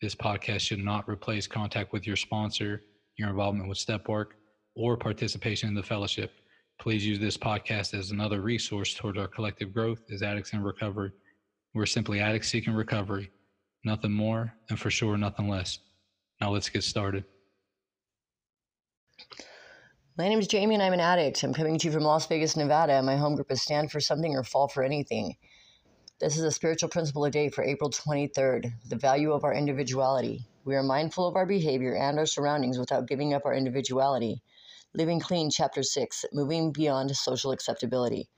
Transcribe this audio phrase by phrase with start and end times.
[0.00, 2.82] This podcast should not replace contact with your sponsor,
[3.16, 4.36] your involvement with step work,
[4.76, 6.32] or participation in the fellowship.
[6.80, 11.12] Please use this podcast as another resource toward our collective growth as addicts in recovery.
[11.74, 13.30] We're simply addicts seeking recovery,
[13.84, 15.78] nothing more, and for sure, nothing less.
[16.40, 17.24] Now let's get started.
[20.16, 21.42] My name is Jamie and I'm an addict.
[21.42, 23.02] I'm coming to you from Las Vegas, Nevada.
[23.02, 25.34] My home group is Stand for Something or Fall for Anything.
[26.20, 30.46] This is a spiritual principle a day for April 23rd the value of our individuality.
[30.64, 34.40] We are mindful of our behavior and our surroundings without giving up our individuality.
[34.94, 38.30] Living Clean, Chapter 6 Moving Beyond Social Acceptability.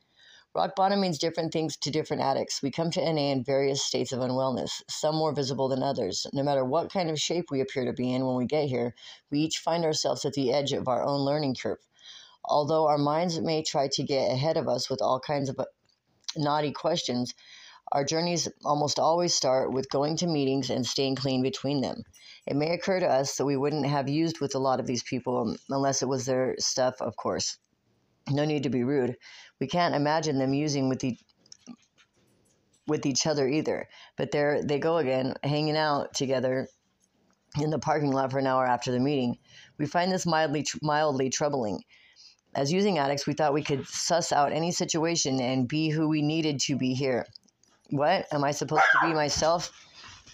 [0.55, 2.63] Rock bottom means different things to different addicts.
[2.63, 6.27] We come to NA in various states of unwellness, some more visible than others.
[6.33, 8.95] No matter what kind of shape we appear to be in when we get here,
[9.31, 11.87] we each find ourselves at the edge of our own learning curve.
[12.43, 15.67] Although our minds may try to get ahead of us with all kinds of uh,
[16.39, 17.35] naughty questions,
[17.92, 22.03] our journeys almost always start with going to meetings and staying clean between them.
[22.47, 25.03] It may occur to us that we wouldn't have used with a lot of these
[25.03, 27.59] people unless it was their stuff, of course.
[28.28, 29.17] No need to be rude.
[29.61, 31.17] We can't imagine them using with the
[32.89, 33.89] with each other either.
[34.17, 36.69] But there they go again, hanging out together
[37.61, 39.39] in the parking lot for an hour after the meeting.
[39.78, 41.83] We find this mildly mildly troubling.
[42.55, 46.23] As using addicts, we thought we could suss out any situation and be who we
[46.23, 47.27] needed to be here.
[47.91, 48.27] What?
[48.33, 49.73] Am I supposed to be myself?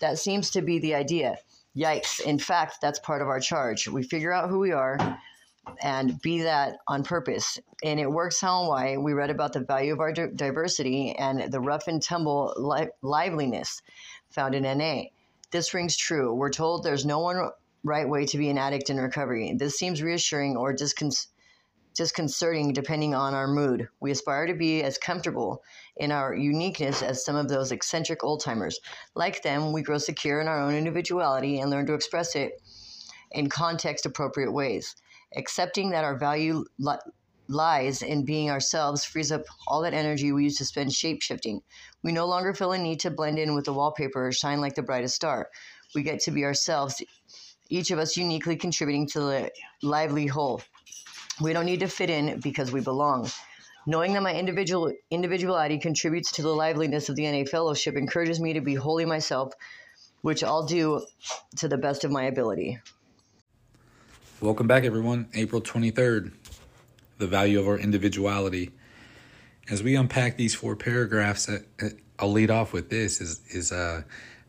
[0.01, 1.37] That seems to be the idea.
[1.77, 2.21] Yikes.
[2.21, 3.89] In fact, that's part of our charge.
[3.89, 4.99] We figure out who we are
[5.83, 7.59] and be that on purpose.
[7.85, 8.97] And it works how and why.
[8.97, 13.81] We read about the value of our diversity and the rough and tumble li- liveliness
[14.31, 15.05] found in NA.
[15.51, 16.35] This rings true.
[16.35, 17.51] We're told there's no one
[17.85, 19.55] right way to be an addict in recovery.
[19.57, 21.27] This seems reassuring or discon-
[21.95, 23.89] disconcerting depending on our mood.
[24.01, 25.63] We aspire to be as comfortable
[25.97, 28.81] in our uniqueness as some of those eccentric old timers.
[29.15, 32.53] Like them, we grow secure in our own individuality and learn to express it
[33.31, 34.95] in context appropriate ways.
[35.37, 36.97] Accepting that our value li-
[37.49, 41.61] lies in being ourselves frees up all that energy we use to spend shape shifting.
[42.03, 44.75] We no longer feel a need to blend in with the wallpaper or shine like
[44.75, 45.49] the brightest star.
[45.95, 47.03] We get to be ourselves,
[47.69, 49.51] each of us uniquely contributing to the
[49.83, 50.63] lively whole.
[51.41, 53.31] We don't need to fit in because we belong.
[53.87, 58.53] Knowing that my individual individuality contributes to the liveliness of the NA Fellowship encourages me
[58.53, 59.53] to be wholly myself,
[60.21, 61.05] which I'll do
[61.57, 62.79] to the best of my ability.
[64.41, 65.29] Welcome back, everyone.
[65.35, 66.33] April 23rd,
[67.19, 68.71] the value of our individuality.
[69.71, 71.89] As we unpack these four paragraphs, uh, uh,
[72.19, 74.03] I'll lead off with this: is is uh,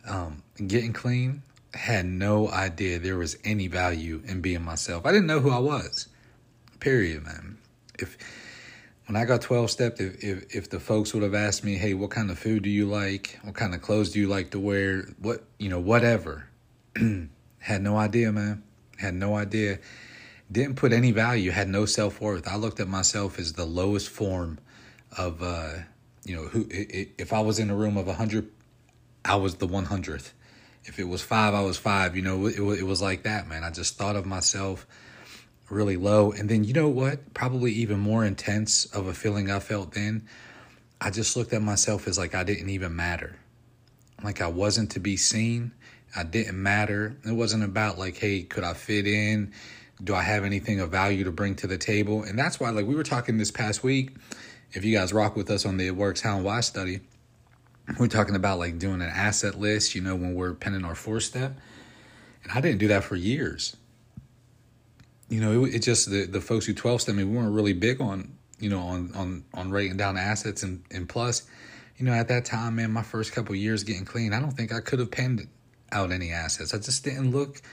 [0.07, 1.43] um, getting clean.
[1.73, 5.05] Had no idea there was any value in being myself.
[5.05, 6.07] I didn't know who I was.
[6.83, 7.59] Period, man.
[7.97, 8.17] If
[9.05, 11.93] when I got 12 stepped, if, if, if the folks would have asked me, hey,
[11.93, 13.39] what kind of food do you like?
[13.41, 15.07] What kind of clothes do you like to wear?
[15.17, 16.49] What, you know, whatever.
[17.59, 18.63] had no idea, man.
[18.97, 19.79] Had no idea.
[20.51, 22.49] Didn't put any value, had no self worth.
[22.49, 24.59] I looked at myself as the lowest form
[25.17, 25.75] of, uh,
[26.25, 28.51] you know, who, if I was in a room of a 100,
[29.23, 30.33] I was the 100th.
[30.83, 32.17] If it was five, I was five.
[32.17, 33.63] You know, it, it was like that, man.
[33.63, 34.85] I just thought of myself
[35.69, 36.31] really low.
[36.31, 37.33] And then, you know what?
[37.33, 40.27] Probably even more intense of a feeling I felt then.
[41.01, 43.37] I just looked at myself as like I didn't even matter.
[44.23, 45.71] Like I wasn't to be seen.
[46.15, 47.17] I didn't matter.
[47.25, 49.51] It wasn't about like, hey, could I fit in?
[50.03, 52.23] Do I have anything of value to bring to the table?
[52.23, 54.15] And that's why, like, we were talking this past week.
[54.73, 57.01] If you guys rock with us on the It Works How and Why study,
[57.99, 61.19] we're talking about like doing an asset list, you know, when we're penning our four
[61.19, 61.57] step.
[62.43, 63.75] And I didn't do that for years
[65.33, 67.73] you know, it, it just the, the folks who 12 step me, we weren't really
[67.73, 70.61] big on, you know, on, on, on writing down assets.
[70.61, 71.41] And, and plus,
[71.97, 74.71] you know, at that time, man, my first couple years getting clean, I don't think
[74.71, 75.47] I could have penned
[75.91, 76.75] out any assets.
[76.75, 77.63] I just didn't look,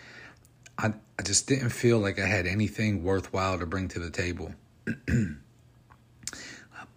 [0.78, 4.54] I, I just didn't feel like I had anything worthwhile to bring to the table.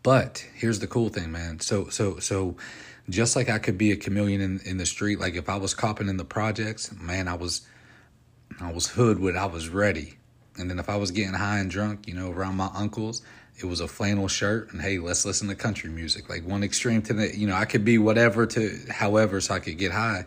[0.04, 1.60] but here's the cool thing, man.
[1.60, 2.56] So, so, so
[3.10, 5.74] just like I could be a chameleon in, in the street, like if I was
[5.74, 7.68] copping in the projects, man, I was,
[8.62, 10.19] I was hood with, I was ready.
[10.57, 13.21] And then if I was getting high and drunk, you know, around my uncles,
[13.57, 16.29] it was a flannel shirt and hey, let's listen to country music.
[16.29, 19.59] Like one extreme to the, you know, I could be whatever to however so I
[19.59, 20.25] could get high.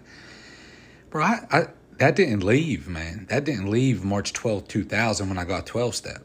[1.11, 1.67] Bro, I, I
[1.99, 3.27] that didn't leave, man.
[3.31, 6.23] That didn't leave March 12th, 2000 when I got 12 step.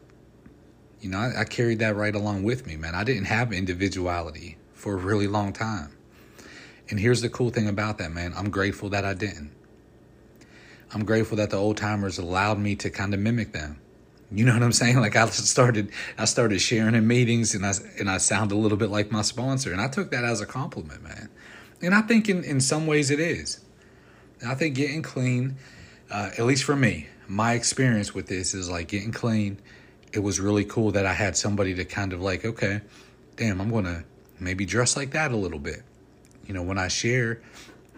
[1.00, 2.94] You know, I, I carried that right along with me, man.
[2.94, 5.96] I didn't have individuality for a really long time.
[6.90, 8.34] And here's the cool thing about that, man.
[8.36, 9.52] I'm grateful that I didn't.
[10.92, 13.80] I'm grateful that the old timers allowed me to kind of mimic them.
[14.34, 14.98] You know what I'm saying?
[14.98, 18.78] Like I started, I started sharing in meetings, and I and I sound a little
[18.78, 21.28] bit like my sponsor, and I took that as a compliment, man.
[21.82, 23.60] And I think in in some ways it is.
[24.46, 25.56] I think getting clean,
[26.10, 29.58] uh, at least for me, my experience with this is like getting clean.
[30.12, 32.80] It was really cool that I had somebody to kind of like, okay,
[33.36, 34.04] damn, I'm gonna
[34.40, 35.82] maybe dress like that a little bit.
[36.46, 37.40] You know, when I share,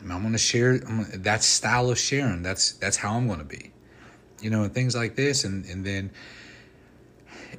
[0.02, 2.42] I'm gonna share that style of sharing.
[2.42, 3.73] That's that's how I'm gonna be.
[4.44, 6.10] You know, and things like this, and and then.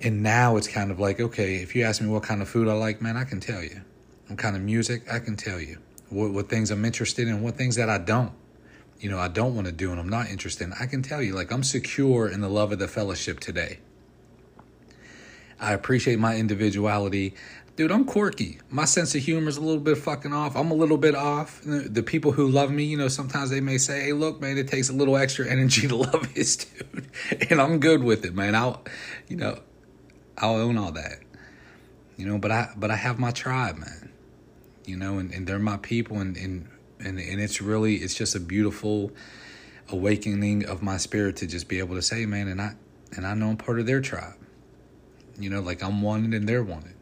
[0.02, 2.68] And now it's kind of like, okay, if you ask me what kind of food
[2.68, 3.82] I like, man, I can tell you.
[4.28, 5.78] What kind of music, I can tell you.
[6.10, 8.34] What, what things I'm interested in, what things that I don't
[9.00, 11.22] you know, I don't want to do and I'm not interested in, I can tell
[11.22, 13.80] you, like, I'm secure in the love of the fellowship today.
[15.60, 17.34] I appreciate my individuality.
[17.76, 18.60] Dude, I'm quirky.
[18.70, 20.56] My sense of humor is a little bit fucking off.
[20.56, 21.62] I'm a little bit off.
[21.66, 24.70] The people who love me, you know, sometimes they may say, hey, look, man, it
[24.70, 27.10] takes a little extra energy to love this dude.
[27.50, 28.56] And I'm good with it, man.
[28.56, 28.82] I'll,
[29.28, 29.60] you know,
[30.38, 31.20] I'll own all that.
[32.16, 34.10] You know, but I, but I have my tribe, man.
[34.86, 36.70] You know, and, and they're my people and, and
[37.00, 39.12] and and it's really it's just a beautiful
[39.90, 42.76] awakening of my spirit to just be able to say, man, and I
[43.16, 44.36] and I know I'm part of their tribe.
[45.38, 46.95] You know, like I'm wanted and they're wanted.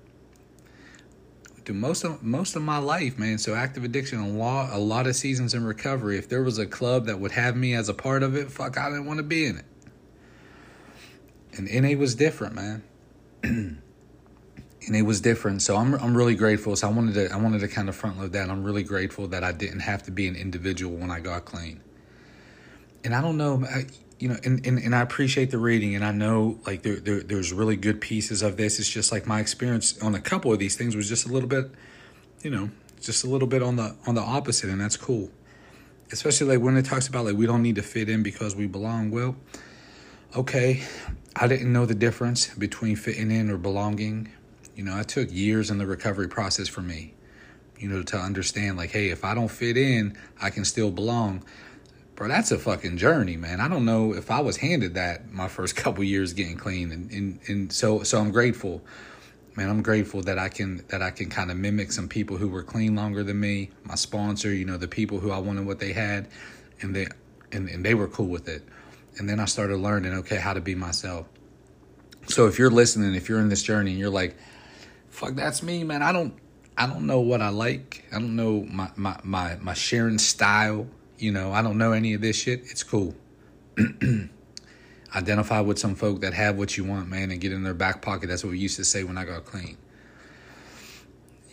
[1.66, 3.38] Do most of most of my life, man.
[3.38, 6.18] So active addiction, a lot, a lot of seasons in recovery.
[6.18, 8.78] If there was a club that would have me as a part of it, fuck,
[8.78, 9.66] I didn't want to be in it.
[11.56, 12.84] And NA was different, man.
[13.44, 13.82] and
[14.96, 15.62] it was different.
[15.62, 16.76] So I'm I'm really grateful.
[16.76, 18.50] So I wanted to I wanted to kind of front load that.
[18.50, 21.82] I'm really grateful that I didn't have to be an individual when I got clean.
[23.04, 23.86] And I don't know, I,
[24.20, 27.22] you know, and, and, and I appreciate the reading, and I know like there, there
[27.22, 28.80] there's really good pieces of this.
[28.80, 31.50] It's just like my experience on a couple of these things was just a little
[31.50, 31.70] bit,
[32.42, 32.70] you know,
[33.02, 35.30] just a little bit on the on the opposite, and that's cool.
[36.12, 38.68] Especially like when it talks about like we don't need to fit in because we
[38.68, 39.12] belong.
[39.12, 39.36] Well,
[40.36, 40.84] okay,
[41.36, 44.32] I didn't know the difference between fitting in or belonging
[44.76, 47.14] you know, it took years in the recovery process for me,
[47.78, 51.44] you know, to understand like, hey, if I don't fit in, I can still belong.
[52.16, 53.60] Bro, that's a fucking journey, man.
[53.60, 57.12] I don't know if I was handed that my first couple years getting clean, and,
[57.12, 58.82] and and so so I'm grateful,
[59.56, 59.70] man.
[59.70, 62.64] I'm grateful that I can that I can kind of mimic some people who were
[62.64, 63.72] clean longer than me.
[63.84, 66.28] My sponsor, you know, the people who I wanted what they had,
[66.82, 67.08] and they
[67.52, 68.64] and, and they were cool with it.
[69.18, 71.28] And then I started learning, okay, how to be myself.
[72.28, 74.36] So if you're listening, if you're in this journey, and you're like,
[75.10, 76.02] fuck, that's me, man.
[76.02, 76.34] I don't,
[76.78, 78.06] I don't know what I like.
[78.12, 80.88] I don't know my my my my sharing style.
[81.24, 82.64] You know, I don't know any of this shit.
[82.66, 83.16] It's cool.
[85.16, 88.02] Identify with some folk that have what you want, man, and get in their back
[88.02, 88.28] pocket.
[88.28, 89.78] That's what we used to say when I got clean.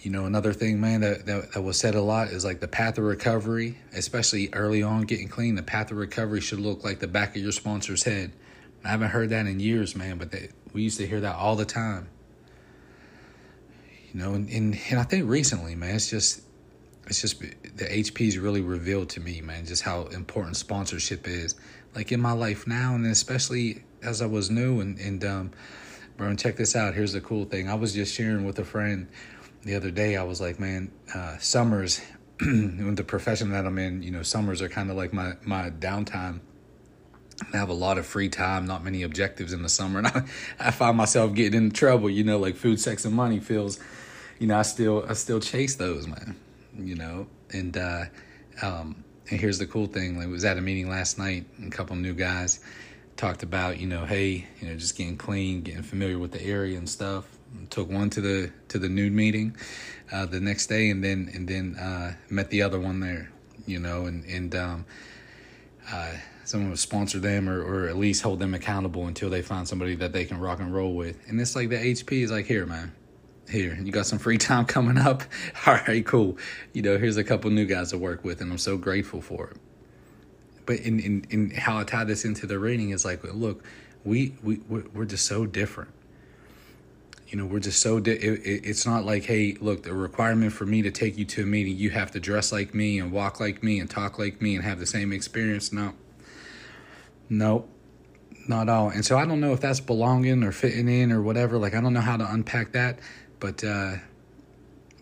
[0.01, 2.67] You know, another thing, man, that, that, that was said a lot is like the
[2.67, 6.99] path of recovery, especially early on getting clean, the path of recovery should look like
[6.99, 8.33] the back of your sponsor's head.
[8.85, 11.55] I haven't heard that in years, man, but they, we used to hear that all
[11.55, 12.09] the time
[14.13, 16.43] you know, and, and, and I think recently, man, it's just
[17.11, 21.57] it's just the HP's really revealed to me, man, just how important sponsorship is.
[21.93, 25.51] Like in my life now, and especially as I was new, and and um,
[26.17, 26.95] bro, and check this out.
[26.95, 27.69] Here's the cool thing.
[27.69, 29.09] I was just sharing with a friend
[29.63, 30.17] the other day.
[30.17, 32.01] I was like, man, uh, summers,
[32.39, 36.39] the profession that I'm in, you know, summers are kind of like my my downtime.
[37.53, 40.23] I have a lot of free time, not many objectives in the summer, and I,
[40.61, 42.09] I find myself getting in trouble.
[42.09, 43.81] You know, like food, sex, and money feels
[44.39, 46.37] you know, I still I still chase those, man.
[46.87, 48.05] You know, and uh,
[48.63, 51.73] um, and here's the cool thing: like, I was at a meeting last night, and
[51.73, 52.61] a couple new guys
[53.17, 56.79] talked about, you know, hey, you know, just getting clean, getting familiar with the area
[56.79, 57.27] and stuff.
[57.69, 59.57] Took one to the to the nude meeting
[60.13, 63.31] uh, the next day, and then and then uh, met the other one there.
[63.67, 64.87] You know, and and um,
[65.93, 66.13] uh,
[66.45, 69.95] someone would sponsor them or, or at least hold them accountable until they find somebody
[69.97, 71.17] that they can rock and roll with.
[71.29, 72.93] And it's like the HP is like, here, man,
[73.51, 75.23] here you got some free time coming up?
[75.67, 76.39] All right cool.
[76.73, 79.49] You know here's a couple new guys to work with and i'm so grateful for
[79.49, 79.57] it.
[80.67, 83.65] But in in, in how i tie this into the rating is like look
[84.05, 85.91] we we we're just so different.
[87.29, 90.53] You know we're just so di- it, it, it's not like hey look the requirement
[90.53, 93.13] for me to take you to a meeting you have to dress like me and
[93.13, 95.73] walk like me and talk like me and have the same experience.
[95.73, 95.95] No.
[97.29, 97.69] No.
[98.49, 98.89] Not all.
[98.89, 101.59] And so i don't know if that's belonging or fitting in or whatever.
[101.59, 102.99] Like i don't know how to unpack that
[103.41, 103.95] but uh,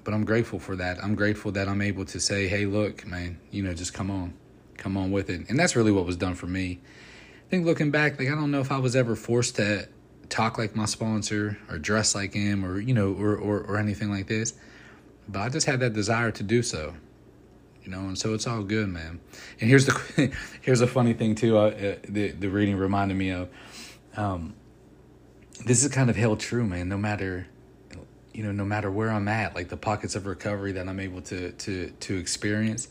[0.04, 1.02] but I'm grateful for that.
[1.04, 4.32] I'm grateful that I'm able to say, hey, look, man, you know, just come on,
[4.78, 5.50] come on with it.
[5.50, 6.80] And that's really what was done for me.
[7.46, 9.88] I think looking back, like I don't know if I was ever forced to
[10.28, 14.10] talk like my sponsor or dress like him or you know or, or, or anything
[14.10, 14.54] like this
[15.28, 16.94] but i just had that desire to do so
[17.82, 19.20] you know and so it's all good man
[19.60, 23.30] and here's the here's a funny thing too uh, uh, the, the reading reminded me
[23.30, 23.48] of
[24.16, 24.54] um,
[25.64, 27.46] this is kind of held true man no matter
[28.38, 31.20] you know no matter where i'm at like the pockets of recovery that i'm able
[31.20, 32.88] to to to experience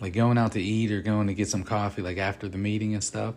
[0.00, 2.92] like going out to eat or going to get some coffee like after the meeting
[2.92, 3.34] and stuff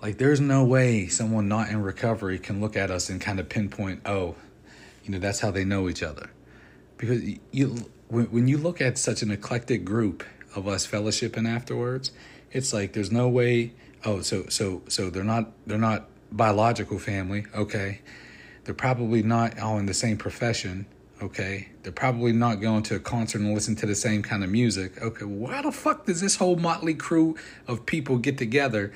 [0.00, 3.48] like, there's no way someone not in recovery can look at us and kind of
[3.48, 4.36] pinpoint, oh,
[5.04, 6.30] you know, that's how they know each other.
[6.96, 12.12] Because you, when, when you look at such an eclectic group of us fellowshipping afterwards,
[12.52, 13.72] it's like there's no way.
[14.04, 17.46] Oh, so so so they're not they're not biological family.
[17.54, 18.00] Okay,
[18.68, 20.84] they're probably not all in the same profession.
[21.22, 24.50] Okay, they're probably not going to a concert and listen to the same kind of
[24.50, 25.00] music.
[25.00, 27.34] Okay, why the fuck does this whole motley crew
[27.66, 28.92] of people get together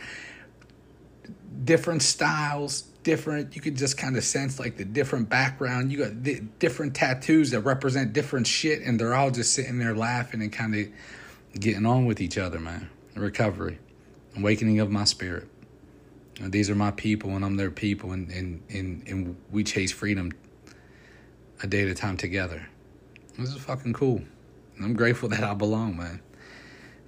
[1.64, 3.57] different styles, different.
[3.57, 5.91] You could just kind of sense like the different background.
[5.91, 10.43] You got different tattoos that represent different shit, and they're all just sitting there laughing
[10.43, 10.88] and kind of
[11.59, 12.91] getting on with each other, man.
[13.14, 13.79] Recovery,
[14.37, 15.49] awakening of my spirit.
[16.49, 20.33] These are my people, and I'm their people, and and and and we chase freedom
[21.63, 22.67] a day at a time together.
[23.39, 24.23] This is fucking cool.
[24.83, 26.21] I'm grateful that I belong, man.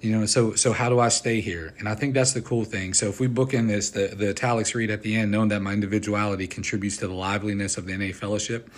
[0.00, 1.74] You know, so so how do I stay here?
[1.78, 2.94] And I think that's the cool thing.
[2.94, 5.62] So if we book in this, the, the italics read at the end, knowing that
[5.62, 8.70] my individuality contributes to the liveliness of the NA fellowship,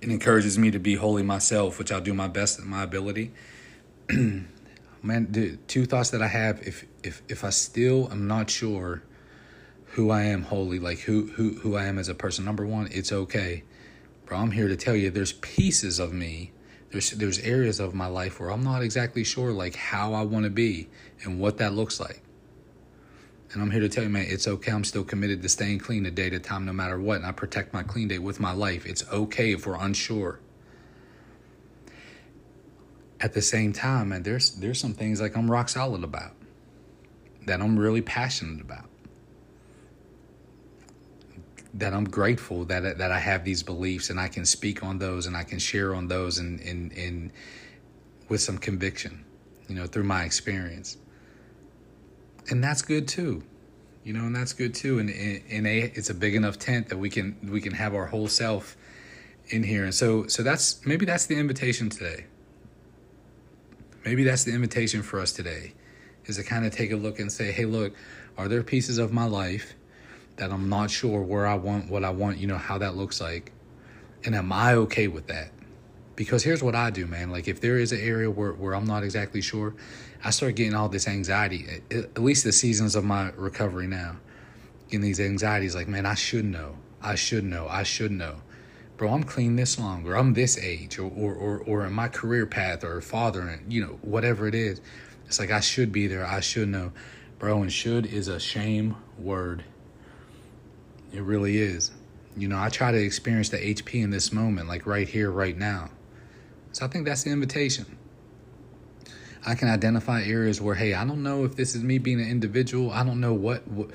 [0.00, 3.32] it encourages me to be wholly myself, which I'll do my best at my ability.
[5.02, 9.02] Man, the two thoughts that I have, if if if I still am not sure
[9.86, 12.88] who I am wholly, like who who who I am as a person, number one,
[12.92, 13.64] it's okay.
[14.26, 16.52] Bro, I'm here to tell you there's pieces of me
[16.92, 20.44] there's there's areas of my life where I'm not exactly sure like how I want
[20.44, 20.88] to be
[21.24, 22.22] and what that looks like.
[23.52, 24.72] And I'm here to tell you, man, it's okay.
[24.72, 27.16] I'm still committed to staying clean a day at a time, no matter what.
[27.16, 28.86] And I protect my clean day with my life.
[28.86, 30.40] It's okay if we're unsure.
[33.22, 36.34] At the same time, man, there's there's some things like I'm rock solid about
[37.46, 38.88] that I'm really passionate about
[41.74, 45.26] that I'm grateful that that I have these beliefs and I can speak on those
[45.26, 47.32] and I can share on those and in
[48.28, 49.24] with some conviction,
[49.68, 50.96] you know, through my experience.
[52.50, 53.42] And that's good too.
[54.04, 54.98] You know, and that's good too.
[54.98, 58.06] And in a it's a big enough tent that we can we can have our
[58.06, 58.76] whole self
[59.48, 59.84] in here.
[59.84, 62.26] And so so that's maybe that's the invitation today.
[64.04, 65.74] Maybe that's the invitation for us today
[66.26, 67.94] is to kind of take a look and say, "Hey, look,
[68.36, 69.74] are there pieces of my life
[70.36, 73.20] that I'm not sure where I want, what I want, you know, how that looks
[73.20, 73.52] like.
[74.24, 75.50] And am I okay with that?
[76.16, 77.30] Because here's what I do, man.
[77.30, 79.74] Like, if there is an area where, where I'm not exactly sure,
[80.24, 84.16] I start getting all this anxiety, at least the seasons of my recovery now.
[84.88, 86.76] Getting these anxieties like, man, I should know.
[87.00, 87.66] I should know.
[87.68, 88.36] I should know.
[89.02, 92.06] Bro, I'm clean this long, or I'm this age, or, or, or, or in my
[92.06, 94.80] career path, or father, and you know, whatever it is.
[95.26, 96.24] It's like, I should be there.
[96.24, 96.92] I should know.
[97.40, 99.64] Bro, and should is a shame word
[101.12, 101.90] it really is.
[102.36, 105.58] You know, I try to experience the HP in this moment, like right here, right
[105.58, 105.90] now.
[106.70, 107.98] So I think that's the invitation.
[109.44, 112.30] I can identify areas where, hey, I don't know if this is me being an
[112.30, 112.92] individual.
[112.92, 113.90] I don't know what, what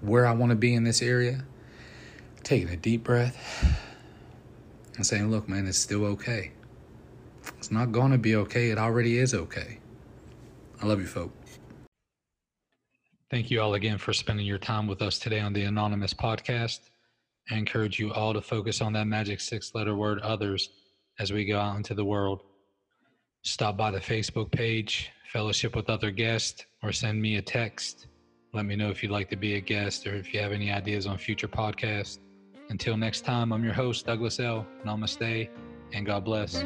[0.00, 1.44] where I want to be in this area.
[2.42, 3.38] Taking a deep breath
[4.96, 6.52] and saying, look, man, it's still okay.
[7.58, 8.70] It's not going to be okay.
[8.70, 9.78] It already is okay.
[10.80, 11.58] I love you, folks.
[13.30, 16.90] Thank you all again for spending your time with us today on the Anonymous podcast.
[17.50, 20.70] I encourage you all to focus on that magic six letter word others
[21.18, 22.42] as we go out into the world.
[23.42, 28.06] Stop by the Facebook page, fellowship with other guests, or send me a text.
[28.52, 30.70] Let me know if you'd like to be a guest or if you have any
[30.70, 32.18] ideas on future podcasts.
[32.70, 34.66] Until next time, I'm your host, Douglas L.
[34.84, 35.48] Namaste,
[35.92, 36.62] and God bless.